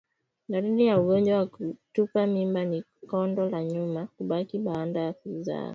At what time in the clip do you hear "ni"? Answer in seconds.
2.65-2.83